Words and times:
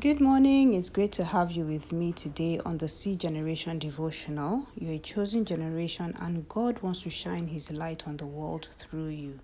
Good 0.00 0.18
morning. 0.18 0.72
It's 0.72 0.88
great 0.88 1.12
to 1.12 1.26
have 1.26 1.52
you 1.52 1.64
with 1.64 1.92
me 1.92 2.12
today 2.12 2.58
on 2.64 2.78
the 2.78 2.88
C 2.88 3.16
Generation 3.16 3.78
Devotional. 3.78 4.66
You're 4.74 4.94
a 4.94 4.98
chosen 4.98 5.44
generation, 5.44 6.16
and 6.18 6.48
God 6.48 6.80
wants 6.80 7.02
to 7.02 7.10
shine 7.10 7.48
His 7.48 7.70
light 7.70 8.04
on 8.06 8.16
the 8.16 8.24
world 8.24 8.68
through 8.78 9.08
you. 9.08 9.40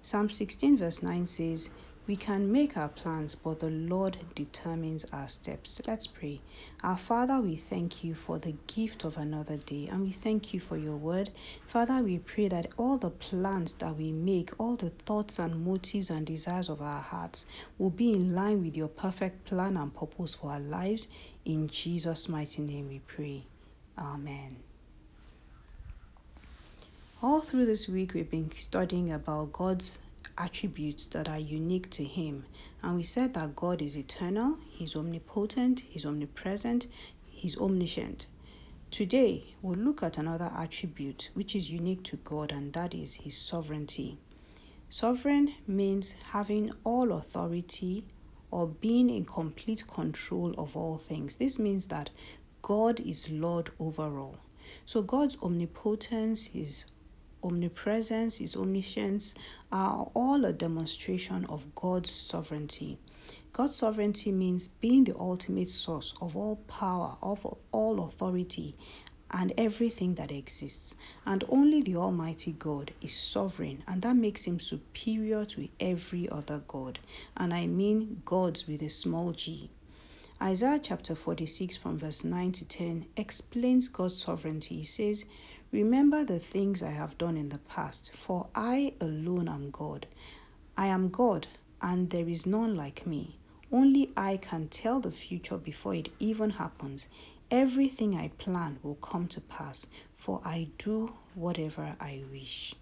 Psalm 0.00 0.30
16, 0.30 0.78
verse 0.78 1.02
9 1.02 1.26
says, 1.26 1.70
we 2.08 2.16
can 2.16 2.50
make 2.50 2.74
our 2.74 2.88
plans, 2.88 3.34
but 3.34 3.60
the 3.60 3.68
Lord 3.68 4.16
determines 4.34 5.04
our 5.12 5.28
steps. 5.28 5.82
Let's 5.86 6.06
pray. 6.06 6.40
Our 6.82 6.96
Father, 6.96 7.38
we 7.38 7.54
thank 7.54 8.02
you 8.02 8.14
for 8.14 8.38
the 8.38 8.54
gift 8.66 9.04
of 9.04 9.18
another 9.18 9.58
day 9.58 9.88
and 9.92 10.00
we 10.00 10.12
thank 10.12 10.54
you 10.54 10.58
for 10.58 10.78
your 10.78 10.96
word. 10.96 11.30
Father, 11.66 12.02
we 12.02 12.18
pray 12.18 12.48
that 12.48 12.68
all 12.78 12.96
the 12.96 13.10
plans 13.10 13.74
that 13.74 13.94
we 13.98 14.10
make, 14.10 14.58
all 14.58 14.74
the 14.74 14.88
thoughts 14.88 15.38
and 15.38 15.62
motives 15.62 16.08
and 16.08 16.26
desires 16.26 16.70
of 16.70 16.80
our 16.80 17.02
hearts 17.02 17.44
will 17.76 17.90
be 17.90 18.12
in 18.12 18.34
line 18.34 18.64
with 18.64 18.74
your 18.74 18.88
perfect 18.88 19.44
plan 19.44 19.76
and 19.76 19.94
purpose 19.94 20.32
for 20.34 20.52
our 20.52 20.60
lives. 20.60 21.08
In 21.44 21.68
Jesus' 21.68 22.26
mighty 22.26 22.62
name 22.62 22.88
we 22.88 23.00
pray. 23.00 23.44
Amen. 23.98 24.56
All 27.22 27.42
through 27.42 27.66
this 27.66 27.86
week, 27.86 28.14
we've 28.14 28.30
been 28.30 28.50
studying 28.52 29.12
about 29.12 29.52
God's 29.52 29.98
attributes 30.38 31.06
that 31.08 31.28
are 31.28 31.38
unique 31.38 31.90
to 31.90 32.04
Him. 32.04 32.46
And 32.82 32.96
we 32.96 33.02
said 33.02 33.34
that 33.34 33.56
God 33.56 33.82
is 33.82 33.96
eternal, 33.96 34.56
He's 34.70 34.96
omnipotent, 34.96 35.80
He's 35.80 36.06
omnipresent, 36.06 36.86
He's 37.26 37.58
omniscient. 37.58 38.26
Today, 38.90 39.54
we'll 39.60 39.78
look 39.78 40.02
at 40.02 40.16
another 40.16 40.50
attribute 40.56 41.28
which 41.34 41.54
is 41.54 41.70
unique 41.70 42.02
to 42.04 42.16
God, 42.16 42.52
and 42.52 42.72
that 42.72 42.94
is 42.94 43.14
His 43.16 43.36
sovereignty. 43.36 44.16
Sovereign 44.88 45.54
means 45.66 46.12
having 46.12 46.72
all 46.84 47.12
authority 47.12 48.04
or 48.50 48.66
being 48.66 49.10
in 49.10 49.26
complete 49.26 49.86
control 49.86 50.54
of 50.56 50.74
all 50.74 50.96
things. 50.96 51.36
This 51.36 51.58
means 51.58 51.86
that 51.88 52.08
God 52.62 52.98
is 53.00 53.28
Lord 53.30 53.70
over 53.78 54.18
all. 54.18 54.36
So 54.86 55.02
God's 55.02 55.36
omnipotence, 55.42 56.44
His 56.44 56.86
omnipresence, 57.48 58.36
His 58.36 58.54
omniscience 58.54 59.34
are 59.72 60.10
all 60.14 60.44
a 60.44 60.52
demonstration 60.52 61.44
of 61.46 61.74
God's 61.74 62.10
sovereignty. 62.10 62.98
God's 63.52 63.76
sovereignty 63.76 64.30
means 64.30 64.68
being 64.68 65.04
the 65.04 65.16
ultimate 65.18 65.70
source 65.70 66.14
of 66.20 66.36
all 66.36 66.56
power, 66.68 67.16
of 67.22 67.44
all 67.72 68.04
authority, 68.04 68.76
and 69.30 69.52
everything 69.58 70.14
that 70.14 70.30
exists. 70.30 70.94
And 71.26 71.44
only 71.48 71.82
the 71.82 71.96
Almighty 71.96 72.52
God 72.52 72.92
is 73.00 73.14
sovereign, 73.16 73.82
and 73.86 74.02
that 74.02 74.16
makes 74.16 74.44
him 74.44 74.60
superior 74.60 75.44
to 75.46 75.68
every 75.80 76.28
other 76.28 76.62
God. 76.68 76.98
And 77.36 77.52
I 77.52 77.66
mean 77.66 78.22
gods 78.24 78.66
with 78.66 78.82
a 78.82 78.90
small 78.90 79.32
g. 79.32 79.70
Isaiah 80.40 80.78
chapter 80.80 81.16
46, 81.16 81.76
from 81.76 81.98
verse 81.98 82.22
9 82.22 82.52
to 82.52 82.64
10, 82.64 83.06
explains 83.16 83.88
God's 83.88 84.22
sovereignty. 84.22 84.76
He 84.76 84.84
says, 84.84 85.24
Remember 85.70 86.24
the 86.24 86.38
things 86.38 86.82
I 86.82 86.92
have 86.92 87.18
done 87.18 87.36
in 87.36 87.50
the 87.50 87.58
past, 87.58 88.10
for 88.16 88.46
I 88.54 88.94
alone 89.02 89.48
am 89.48 89.70
God. 89.70 90.06
I 90.78 90.86
am 90.86 91.10
God, 91.10 91.46
and 91.82 92.08
there 92.08 92.26
is 92.26 92.46
none 92.46 92.74
like 92.74 93.06
me. 93.06 93.36
Only 93.70 94.10
I 94.16 94.38
can 94.38 94.68
tell 94.68 94.98
the 94.98 95.10
future 95.10 95.58
before 95.58 95.94
it 95.94 96.08
even 96.18 96.50
happens. 96.50 97.06
Everything 97.50 98.16
I 98.16 98.28
plan 98.38 98.78
will 98.82 98.94
come 98.94 99.28
to 99.28 99.42
pass, 99.42 99.86
for 100.16 100.40
I 100.42 100.68
do 100.78 101.12
whatever 101.34 101.96
I 102.00 102.22
wish. 102.32 102.74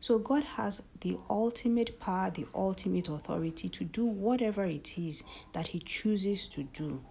So, 0.00 0.18
God 0.18 0.44
has 0.44 0.80
the 1.00 1.18
ultimate 1.28 2.00
power, 2.00 2.30
the 2.30 2.46
ultimate 2.54 3.08
authority 3.10 3.68
to 3.68 3.84
do 3.84 4.06
whatever 4.06 4.64
it 4.64 4.96
is 4.98 5.24
that 5.52 5.68
He 5.68 5.78
chooses 5.78 6.46
to 6.48 6.62
do. 6.62 7.02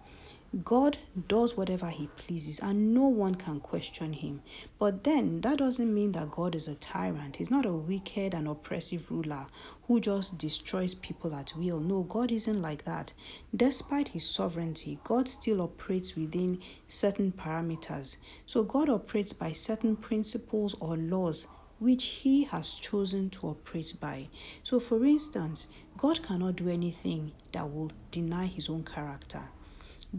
God 0.64 0.98
does 1.28 1.56
whatever 1.56 1.90
he 1.90 2.08
pleases 2.16 2.58
and 2.58 2.92
no 2.92 3.04
one 3.04 3.36
can 3.36 3.60
question 3.60 4.12
him. 4.12 4.42
But 4.80 5.04
then 5.04 5.42
that 5.42 5.58
doesn't 5.58 5.94
mean 5.94 6.10
that 6.12 6.32
God 6.32 6.56
is 6.56 6.66
a 6.66 6.74
tyrant. 6.74 7.36
He's 7.36 7.52
not 7.52 7.64
a 7.66 7.72
wicked 7.72 8.34
and 8.34 8.48
oppressive 8.48 9.10
ruler 9.10 9.46
who 9.86 10.00
just 10.00 10.38
destroys 10.38 10.94
people 10.94 11.34
at 11.34 11.52
will. 11.56 11.78
No, 11.78 12.02
God 12.02 12.32
isn't 12.32 12.60
like 12.60 12.84
that. 12.84 13.12
Despite 13.54 14.08
his 14.08 14.24
sovereignty, 14.28 14.98
God 15.04 15.28
still 15.28 15.62
operates 15.62 16.16
within 16.16 16.60
certain 16.88 17.30
parameters. 17.30 18.16
So 18.44 18.64
God 18.64 18.88
operates 18.88 19.32
by 19.32 19.52
certain 19.52 19.94
principles 19.94 20.74
or 20.80 20.96
laws 20.96 21.46
which 21.78 22.04
he 22.04 22.44
has 22.44 22.74
chosen 22.74 23.30
to 23.30 23.48
operate 23.48 23.94
by. 24.00 24.28
So, 24.62 24.78
for 24.78 25.04
instance, 25.04 25.68
God 25.96 26.22
cannot 26.22 26.56
do 26.56 26.68
anything 26.68 27.32
that 27.52 27.72
will 27.72 27.90
deny 28.10 28.46
his 28.46 28.68
own 28.68 28.84
character. 28.84 29.42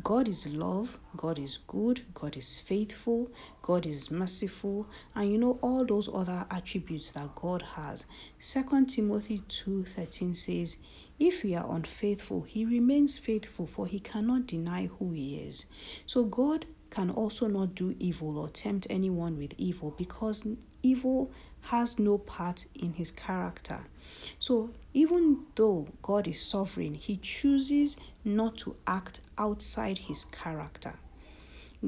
God 0.02 0.30
is 0.30 0.48
love, 0.48 0.98
God 1.18 1.38
is 1.38 1.60
good, 1.68 2.04
God 2.14 2.38
is 2.38 2.60
faithful, 2.60 3.30
God 3.62 3.86
is 3.86 4.10
merciful, 4.10 4.88
and 5.14 5.30
you 5.30 5.38
know 5.38 5.60
all 5.62 5.86
those 5.86 6.08
other 6.08 6.46
attributes 6.50 7.12
that 7.12 7.36
God 7.36 7.62
has. 7.76 8.06
2 8.40 8.86
Timothy 8.86 9.44
2:13 9.50 10.34
says, 10.34 10.78
"If 11.20 11.44
we 11.44 11.56
are 11.56 11.76
unfaithful, 11.76 12.44
he 12.44 12.64
remains 12.64 13.18
faithful, 13.18 13.68
for 13.68 13.86
he 13.86 14.00
cannot 14.00 14.48
deny 14.48 14.86
who 14.86 15.12
he 15.12 15.36
is." 15.36 15.66
So 16.06 16.24
God 16.24 16.68
can 16.90 17.10
also 17.10 17.48
not 17.48 17.76
do 17.76 17.94
evil 18.00 18.38
or 18.38 18.48
tempt 18.48 18.88
anyone 18.90 19.38
with 19.38 19.54
evil 19.58 19.92
because 19.98 20.48
evil 20.82 21.32
has 21.64 22.00
no 22.00 22.18
part 22.18 22.66
in 22.76 22.94
his 22.94 23.12
character. 23.12 23.88
So, 24.40 24.72
even 24.94 25.46
though 25.56 25.88
God 26.02 26.28
is 26.28 26.42
sovereign, 26.42 26.96
he 26.96 27.18
chooses 27.18 27.98
not 28.26 28.58
to 28.60 28.76
act 28.86 29.22
outside 29.38 29.98
his 29.98 30.26
character. 30.26 30.94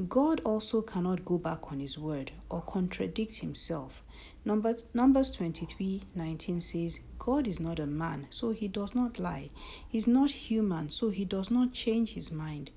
God 0.08 0.40
also 0.44 0.82
cannot 0.82 1.24
go 1.24 1.38
back 1.38 1.70
on 1.70 1.78
his 1.78 1.96
word 1.96 2.32
or 2.50 2.62
contradict 2.62 3.36
himself. 3.36 4.02
Numbers, 4.44 4.84
Numbers 4.92 5.30
23 5.30 6.02
19 6.14 6.60
says, 6.60 7.00
God 7.18 7.46
is 7.46 7.60
not 7.60 7.78
a 7.78 7.86
man, 7.86 8.26
so 8.30 8.50
he 8.50 8.66
does 8.66 8.94
not 8.94 9.20
lie. 9.20 9.50
He's 9.88 10.08
not 10.08 10.30
human, 10.30 10.90
so 10.90 11.10
he 11.10 11.24
does 11.24 11.48
not 11.48 11.72
change 11.72 12.14
his 12.14 12.32
mind. 12.32 12.72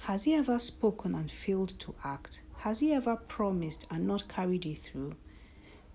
Has 0.00 0.24
he 0.24 0.34
ever 0.34 0.58
spoken 0.58 1.14
and 1.14 1.30
failed 1.30 1.78
to 1.80 1.94
act? 2.04 2.42
Has 2.58 2.80
he 2.80 2.92
ever 2.92 3.16
promised 3.16 3.86
and 3.90 4.06
not 4.06 4.28
carried 4.28 4.66
it 4.66 4.78
through? 4.78 5.14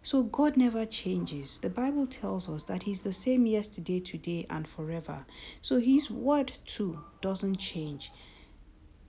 So 0.01 0.23
God 0.23 0.57
never 0.57 0.85
changes. 0.85 1.59
The 1.59 1.69
Bible 1.69 2.07
tells 2.07 2.47
us 2.49 2.63
that 2.65 2.83
He's 2.83 3.01
the 3.01 3.13
same 3.13 3.45
yesterday, 3.45 3.99
today, 3.99 4.45
and 4.49 4.67
forever. 4.67 5.25
So 5.61 5.79
His 5.79 6.09
word 6.09 6.53
too 6.65 7.03
doesn't 7.21 7.57
change. 7.57 8.11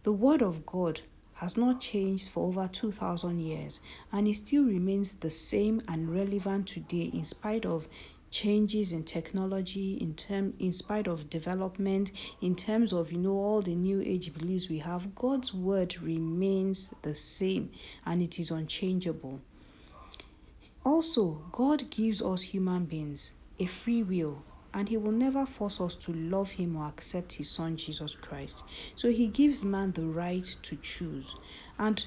The 0.03 0.13
word 0.13 0.43
of 0.43 0.67
God 0.67 1.03
has 1.35 1.57
not 1.57 1.81
changed 1.81 2.29
for 2.29 2.49
over 2.49 2.69
2000 2.69 3.41
years 3.41 3.81
and 4.13 4.29
it 4.29 4.37
still 4.37 4.65
remains 4.65 5.15
the 5.15 5.31
same 5.31 5.83
and 5.89 6.11
relevant 6.15 6.67
today 6.67 7.11
in 7.15 7.25
spite 7.25 7.65
of 7.65 7.89
changes 8.31 8.93
in 8.93 9.03
technology 9.03 9.95
in 9.95 10.15
term 10.15 10.53
in 10.59 10.73
spite 10.73 11.07
of 11.07 11.31
development 11.31 12.13
in 12.43 12.55
terms 12.55 12.93
of 12.93 13.11
you 13.11 13.19
know 13.19 13.33
all 13.33 13.63
the 13.63 13.75
new 13.75 14.03
age 14.03 14.33
beliefs 14.35 14.69
we 14.69 14.79
have 14.79 15.15
god's 15.15 15.53
word 15.53 16.01
remains 16.01 16.91
the 17.03 17.15
same 17.15 17.71
and 18.05 18.23
it 18.23 18.39
is 18.39 18.51
unchangeable 18.51 19.41
also 20.85 21.43
god 21.53 21.91
gives 21.91 22.23
us 22.23 22.43
human 22.43 22.85
beings 22.85 23.33
a 23.59 23.67
free 23.67 24.03
will 24.03 24.43
and 24.73 24.89
he 24.89 24.97
will 24.97 25.13
never 25.13 25.45
force 25.45 25.81
us 25.81 25.95
to 25.95 26.13
love 26.13 26.53
him 26.53 26.77
or 26.77 26.87
accept 26.87 27.35
his 27.35 27.51
son 27.51 27.77
jesus 27.77 28.15
christ 28.15 28.63
so 28.95 29.11
he 29.11 29.27
gives 29.27 29.65
man 29.65 29.93
the 29.93 30.07
right 30.07 30.57
to 30.63 30.77
choose 30.77 31.35
and 31.79 32.07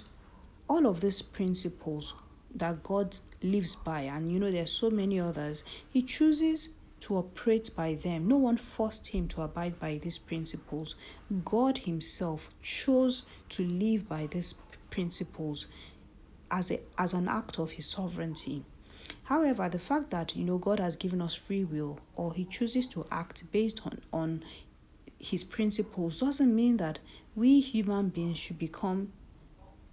all 0.69 0.87
of 0.87 1.01
these 1.01 1.21
principles 1.21 2.13
that 2.55 2.81
god 2.83 3.15
lives 3.43 3.75
by, 3.75 4.01
and 4.01 4.31
you 4.31 4.39
know, 4.39 4.49
there's 4.49 4.71
so 4.71 4.89
many 4.89 5.19
others, 5.19 5.63
he 5.89 6.01
chooses 6.01 6.69
to 7.01 7.17
operate 7.17 7.69
by 7.75 7.95
them. 7.95 8.27
No 8.27 8.37
one 8.37 8.57
forced 8.57 9.07
him 9.07 9.27
to 9.29 9.41
abide 9.41 9.79
by 9.79 9.97
these 9.97 10.17
principles. 10.17 10.95
God 11.43 11.79
himself 11.79 12.49
chose 12.61 13.23
to 13.49 13.63
live 13.63 14.07
by 14.07 14.27
these 14.27 14.55
principles 14.89 15.67
as, 16.53 16.71
a, 16.71 16.79
as 16.97 17.13
an 17.13 17.27
act 17.27 17.59
of 17.59 17.71
his 17.71 17.85
sovereignty. 17.85 18.63
However, 19.23 19.67
the 19.67 19.79
fact 19.79 20.11
that 20.11 20.35
you 20.35 20.45
know 20.45 20.57
God 20.57 20.79
has 20.79 20.95
given 20.95 21.21
us 21.21 21.33
free 21.33 21.65
will 21.65 21.99
or 22.15 22.33
he 22.33 22.45
chooses 22.45 22.87
to 22.87 23.05
act 23.11 23.43
based 23.51 23.81
on, 23.85 23.99
on 24.13 24.45
his 25.19 25.43
principles 25.43 26.19
doesn't 26.19 26.55
mean 26.55 26.77
that 26.77 26.99
we 27.35 27.59
human 27.59 28.09
beings 28.09 28.37
should 28.37 28.59
become 28.59 29.11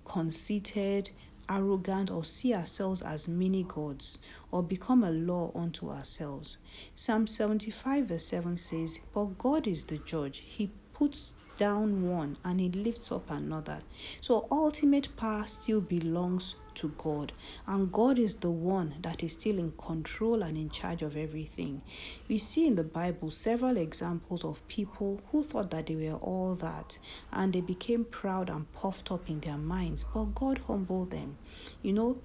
conceited 0.05 1.11
arrogant, 1.51 2.11
or 2.11 2.25
see 2.25 2.55
ourselves 2.55 3.03
as 3.03 3.27
mini 3.27 3.65
gods, 3.65 4.19
or 4.53 4.63
become 4.63 5.03
a 5.03 5.11
law 5.11 5.51
unto 5.55 5.91
ourselves. 5.91 6.59
Psalm 6.95 7.27
75, 7.27 8.07
verse 8.07 8.25
7 8.25 8.57
says, 8.57 9.01
But 9.13 9.37
God 9.37 9.67
is 9.67 9.85
the 9.85 9.99
judge. 9.99 10.45
He 10.47 10.71
puts 10.93 11.33
down 11.61 12.09
one 12.09 12.39
and 12.43 12.59
he 12.59 12.71
lifts 12.71 13.13
up 13.13 13.31
another. 13.31 13.81
So 14.23 14.49
ultimate 14.51 15.15
power 15.15 15.47
still 15.47 15.83
belongs 15.83 16.55
to 16.77 16.89
God. 16.97 17.33
And 17.67 17.93
God 17.93 18.19
is 18.19 18.37
the 18.37 18.51
one 18.51 18.95
that 19.03 19.23
is 19.23 19.35
still 19.35 19.59
in 19.59 19.73
control 19.73 20.43
and 20.43 20.57
in 20.57 20.71
charge 20.71 21.03
of 21.03 21.19
everything. 21.19 21.83
We 22.29 22.39
see 22.39 22.67
in 22.67 22.77
the 22.77 22.83
Bible 22.83 23.31
several 23.31 23.77
examples 23.77 24.43
of 24.43 24.67
people 24.69 25.21
who 25.31 25.45
thought 25.45 25.71
that 25.73 25.87
they 25.89 25.97
were 25.97 26.17
all 26.17 26.55
that 26.55 26.99
and 27.31 27.53
they 27.53 27.61
became 27.61 28.07
proud 28.07 28.49
and 28.49 28.73
puffed 28.73 29.13
up 29.13 29.29
in 29.29 29.41
their 29.41 29.59
minds, 29.59 30.07
but 30.15 30.35
God 30.35 30.63
humbled 30.67 31.11
them. 31.11 31.37
You 31.83 31.93
know, 31.93 32.19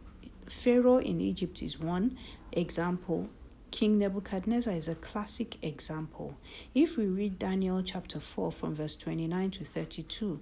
Pharaoh 0.48 1.00
in 1.00 1.20
Egypt 1.20 1.62
is 1.62 1.78
one 1.78 2.18
example. 2.54 3.28
King 3.76 3.98
Nebuchadnezzar 3.98 4.74
is 4.74 4.88
a 4.88 4.96
classic 4.96 5.62
example. 5.62 6.38
If 6.74 6.96
we 6.96 7.08
read 7.08 7.38
Daniel 7.38 7.84
chapter 7.84 8.22
4 8.22 8.50
from 8.54 8.74
verse 8.74 8.96
29 8.96 9.52
to 9.52 9.66
32, 9.66 10.40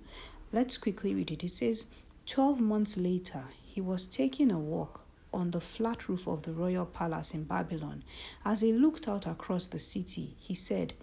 let's 0.52 0.78
quickly 0.78 1.16
read 1.16 1.32
it. 1.32 1.44
It 1.44 1.50
says, 1.50 1.88
12 2.28 2.60
months 2.60 2.96
later, 2.96 3.46
he 3.64 3.82
was 3.82 4.06
taking 4.06 4.52
a 4.52 4.60
walk 4.60 5.02
on 5.34 5.50
the 5.50 5.60
flat 5.60 6.08
roof 6.08 6.28
of 6.28 6.44
the 6.44 6.52
royal 6.52 6.86
palace 6.86 7.34
in 7.34 7.46
Babylon. 7.46 8.04
As 8.46 8.62
he 8.62 8.72
looked 8.72 9.08
out 9.08 9.26
across 9.26 9.66
the 9.66 9.80
city, 9.80 10.36
he 10.40 10.54
said, 10.54 10.94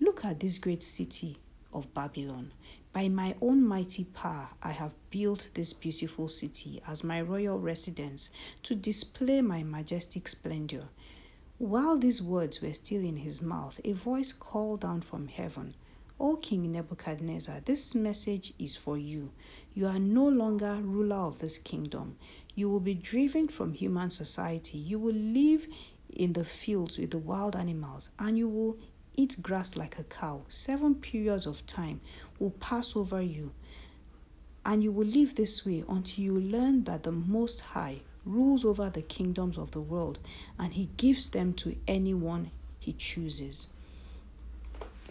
Look 0.00 0.24
at 0.24 0.40
this 0.40 0.58
great 0.58 0.82
city 0.82 1.38
of 1.72 1.94
Babylon. 1.94 2.50
By 2.92 3.06
my 3.06 3.36
own 3.40 3.64
mighty 3.64 4.02
power, 4.02 4.48
I 4.60 4.72
have 4.72 4.90
built 5.10 5.50
this 5.54 5.72
beautiful 5.72 6.26
city 6.26 6.82
as 6.88 7.04
my 7.04 7.20
royal 7.20 7.60
residence 7.60 8.30
to 8.64 8.74
display 8.74 9.40
my 9.40 9.62
majestic 9.62 10.26
splendor. 10.26 10.88
While 11.58 11.96
these 11.96 12.20
words 12.20 12.60
were 12.60 12.74
still 12.74 13.02
in 13.02 13.16
his 13.16 13.40
mouth, 13.40 13.80
a 13.82 13.92
voice 13.92 14.30
called 14.30 14.80
down 14.82 15.00
from 15.00 15.28
heaven, 15.28 15.74
O 16.20 16.36
King 16.36 16.70
Nebuchadnezzar, 16.70 17.60
this 17.64 17.94
message 17.94 18.52
is 18.58 18.76
for 18.76 18.98
you. 18.98 19.30
You 19.72 19.86
are 19.86 19.98
no 19.98 20.28
longer 20.28 20.74
ruler 20.82 21.16
of 21.16 21.38
this 21.38 21.56
kingdom. 21.56 22.18
You 22.54 22.68
will 22.68 22.80
be 22.80 22.92
driven 22.92 23.48
from 23.48 23.72
human 23.72 24.10
society. 24.10 24.76
You 24.76 24.98
will 24.98 25.14
live 25.14 25.66
in 26.10 26.34
the 26.34 26.44
fields 26.44 26.98
with 26.98 27.12
the 27.12 27.18
wild 27.18 27.56
animals, 27.56 28.10
and 28.18 28.36
you 28.36 28.48
will 28.48 28.76
eat 29.16 29.40
grass 29.40 29.78
like 29.78 29.98
a 29.98 30.04
cow. 30.04 30.42
Seven 30.50 30.94
periods 30.94 31.46
of 31.46 31.66
time 31.66 32.02
will 32.38 32.50
pass 32.50 32.94
over 32.94 33.22
you, 33.22 33.52
and 34.66 34.84
you 34.84 34.92
will 34.92 35.06
live 35.06 35.36
this 35.36 35.64
way 35.64 35.84
until 35.88 36.22
you 36.22 36.38
learn 36.38 36.84
that 36.84 37.02
the 37.04 37.12
Most 37.12 37.60
High 37.60 38.02
rules 38.26 38.64
over 38.64 38.90
the 38.90 39.02
kingdoms 39.02 39.56
of 39.56 39.70
the 39.70 39.80
world 39.80 40.18
and 40.58 40.74
he 40.74 40.90
gives 40.96 41.30
them 41.30 41.54
to 41.54 41.76
anyone 41.86 42.50
he 42.78 42.92
chooses. 42.92 43.68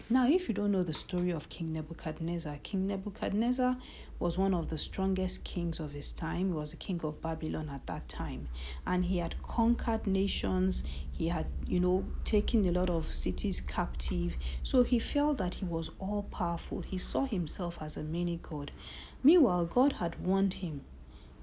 Now, 0.08 0.28
if 0.28 0.46
you 0.46 0.54
don't 0.54 0.70
know 0.70 0.84
the 0.84 0.94
story 0.94 1.32
of 1.32 1.48
King 1.48 1.72
Nebuchadnezzar, 1.72 2.58
King 2.62 2.86
Nebuchadnezzar 2.86 3.76
was 4.20 4.38
one 4.38 4.54
of 4.54 4.70
the 4.70 4.78
strongest 4.78 5.42
kings 5.42 5.80
of 5.80 5.90
his 5.90 6.12
time. 6.12 6.46
He 6.46 6.52
was 6.52 6.70
the 6.70 6.76
king 6.76 7.00
of 7.02 7.20
Babylon 7.20 7.68
at 7.68 7.86
that 7.88 8.08
time. 8.08 8.48
And 8.86 9.06
he 9.06 9.18
had 9.18 9.42
conquered 9.42 10.06
nations. 10.06 10.84
He 11.10 11.26
had, 11.26 11.46
you 11.66 11.80
know, 11.80 12.04
taken 12.24 12.64
a 12.66 12.70
lot 12.70 12.88
of 12.88 13.12
cities 13.12 13.60
captive. 13.60 14.36
So 14.62 14.84
he 14.84 15.00
felt 15.00 15.38
that 15.38 15.54
he 15.54 15.64
was 15.64 15.90
all 15.98 16.22
powerful. 16.22 16.82
He 16.82 16.98
saw 16.98 17.26
himself 17.26 17.78
as 17.80 17.96
a 17.96 18.04
mini 18.04 18.38
god. 18.40 18.70
Meanwhile, 19.24 19.66
God 19.66 19.94
had 19.94 20.24
warned 20.24 20.54
him 20.54 20.82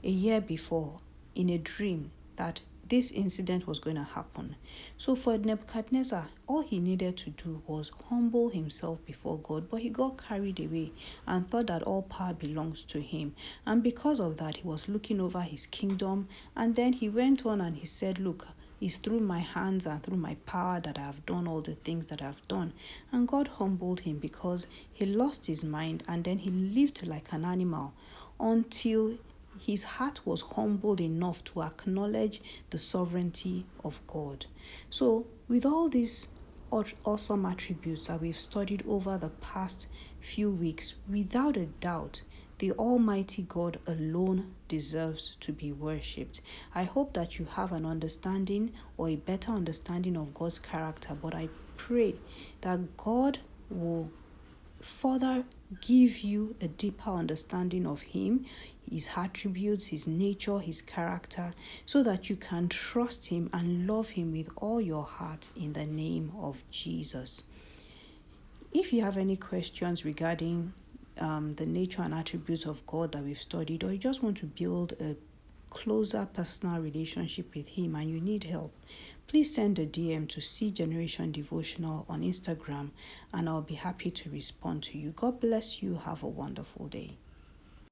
a 0.06 0.10
year 0.10 0.40
before 0.40 1.02
in 1.36 1.50
a 1.50 1.58
dream 1.58 2.12
that 2.36 2.62
this 2.90 3.12
incident 3.12 3.66
was 3.66 3.80
going 3.80 3.96
to 3.96 4.04
happen. 4.04 4.56
So 4.98 5.16
for 5.16 5.38
Nebuchadnezzar, 5.38 6.28
all 6.48 6.62
he 6.62 6.80
needed 6.80 7.18
to 7.18 7.32
do 7.32 7.62
was 7.66 7.92
humble 8.10 8.50
himself 8.50 9.04
before 9.06 9.40
God, 9.40 9.70
but 9.70 9.82
he 9.82 9.90
got 9.90 10.22
carried 10.28 10.60
away 10.60 10.92
and 11.26 11.50
thought 11.50 11.68
that 11.68 11.84
all 11.84 12.04
power 12.04 12.34
belongs 12.34 12.84
to 12.84 13.02
him. 13.02 13.36
And 13.66 13.82
because 13.82 14.20
of 14.20 14.38
that, 14.38 14.58
he 14.58 14.68
was 14.68 14.90
looking 14.90 15.22
over 15.22 15.42
his 15.42 15.66
kingdom. 15.66 16.28
And 16.56 16.76
then 16.76 16.94
he 16.94 17.10
went 17.10 17.46
on 17.46 17.62
and 17.62 17.78
he 17.78 17.86
said, 17.86 18.20
Look, 18.20 18.48
it's 18.82 18.98
through 18.98 19.22
my 19.22 19.40
hands 19.40 19.86
and 19.86 20.04
through 20.04 20.18
my 20.18 20.36
power 20.46 20.82
that 20.82 20.98
I 20.98 21.04
have 21.04 21.26
done 21.26 21.48
all 21.48 21.62
the 21.62 21.76
things 21.76 22.08
that 22.08 22.22
I've 22.22 22.46
done. 22.48 22.74
And 23.12 23.28
God 23.28 23.48
humbled 23.48 24.02
him 24.02 24.20
because 24.20 24.68
he 24.92 25.06
lost 25.06 25.46
his 25.46 25.64
mind 25.64 26.04
and 26.08 26.26
then 26.26 26.40
he 26.40 26.52
lived 26.52 27.08
like 27.08 27.32
an 27.32 27.46
animal 27.46 27.94
until 28.40 29.18
his 29.60 29.84
heart 29.84 30.26
was 30.26 30.42
humbled 30.42 31.00
enough 31.02 31.44
to 31.46 31.64
acknowledge 31.64 32.42
the 32.70 32.78
sovereignty 32.78 33.66
of 33.84 34.02
God. 34.08 34.46
So, 34.90 35.28
with 35.48 35.66
all 35.66 35.90
these 35.90 36.28
awesome 36.72 37.46
attributes 37.46 38.08
that 38.08 38.22
we've 38.22 38.40
studied 38.40 38.84
over 38.88 39.18
the 39.18 39.30
past 39.30 39.88
few 40.20 40.50
weeks, 40.50 40.96
without 41.10 41.56
a 41.58 41.68
doubt, 41.68 42.22
the 42.60 42.72
Almighty 42.74 43.46
God 43.48 43.80
alone 43.86 44.54
deserves 44.68 45.36
to 45.42 45.52
be 45.52 45.72
worshipped. 45.72 46.40
I 46.74 46.84
hope 46.84 47.14
that 47.14 47.38
you 47.38 47.46
have 47.46 47.72
an 47.72 47.86
understanding 47.86 48.72
or 48.98 49.10
a 49.10 49.16
better 49.16 49.52
understanding 49.52 50.16
of 50.16 50.34
God's 50.34 50.60
character, 50.60 51.16
but 51.20 51.36
I 51.36 51.50
pray 51.78 52.16
that 52.62 52.96
God 52.96 53.40
will 53.70 54.10
further 54.80 55.44
give 55.82 56.20
you 56.20 56.56
a 56.62 56.68
deeper 56.68 57.12
understanding 57.12 57.86
of 57.86 58.02
Him, 58.02 58.46
His 58.90 59.10
attributes, 59.16 59.88
His 59.88 60.08
nature, 60.08 60.60
His 60.60 60.82
character, 60.82 61.54
so 61.86 62.04
that 62.04 62.30
you 62.30 62.36
can 62.36 62.70
trust 62.70 63.28
Him 63.28 63.50
and 63.54 63.88
love 63.88 64.10
Him 64.10 64.32
with 64.32 64.50
all 64.58 64.82
your 64.82 65.04
heart 65.04 65.50
in 65.56 65.74
the 65.74 65.86
name 65.86 66.32
of 66.40 66.64
Jesus. 66.72 67.44
If 68.72 68.92
you 68.92 69.02
have 69.04 69.18
any 69.18 69.36
questions 69.36 70.04
regarding 70.04 70.74
um, 71.20 71.56
the 71.56 71.66
nature 71.66 72.02
and 72.02 72.14
attributes 72.14 72.66
of 72.66 72.86
God 72.88 73.12
that 73.12 73.24
we've 73.24 73.40
studied, 73.40 73.84
or 73.84 73.92
you 73.92 74.00
just 74.00 74.24
want 74.24 74.38
to 74.38 74.46
build 74.46 74.94
a 75.00 75.16
closer 75.74 76.28
personal 76.32 76.80
relationship 76.80 77.54
with 77.56 77.68
Him 77.70 77.96
and 77.96 78.10
you 78.10 78.22
need 78.22 78.46
help, 78.46 78.74
please 79.28 79.54
send 79.54 79.80
a 79.80 79.86
DM 79.86 80.30
to 80.30 80.42
C 80.42 80.72
Generation 80.72 81.32
Devotional 81.32 82.06
on 82.08 82.22
Instagram 82.22 82.92
and 83.34 83.50
I'll 83.50 83.62
be 83.62 83.76
happy 83.76 84.12
to 84.12 84.30
respond 84.30 84.84
to 84.84 84.98
you. 84.98 85.12
God 85.12 85.40
bless 85.40 85.82
you. 85.82 86.00
Have 86.06 86.24
a 86.24 86.28
wonderful 86.28 86.88
day. 86.88 87.18